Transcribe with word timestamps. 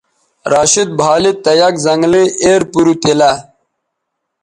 راشد 0.51 0.89
بھالید 0.99 1.37
تہ 1.43 1.51
یک 1.59 1.75
زنگلئ 1.85 2.25
ایر 2.43 2.61
پَرُو 2.71 2.93
تیلہ 3.01 3.31